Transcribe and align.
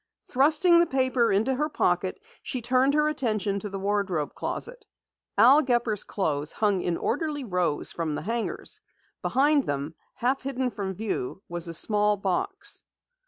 Thrusting 0.31 0.79
the 0.79 0.87
paper 0.87 1.31
into 1.31 1.53
her 1.53 1.69
pocket, 1.69 2.19
she 2.41 2.59
turned 2.63 2.95
her 2.95 3.07
attention 3.07 3.59
to 3.59 3.69
the 3.69 3.77
wardrobe 3.77 4.33
closet. 4.33 4.83
Al 5.37 5.61
Gepper's 5.61 6.03
clothes 6.05 6.53
hung 6.53 6.81
in 6.81 6.97
orderly 6.97 7.43
rows 7.43 7.91
from 7.91 8.15
the 8.15 8.23
hangers. 8.23 8.81
Behind 9.21 9.65
them, 9.65 9.93
half 10.15 10.41
hidden 10.41 10.71
from 10.71 10.95
view, 10.95 11.43
was 11.47 11.67
a 11.67 11.73
small 11.75 12.17
box. 12.17 12.83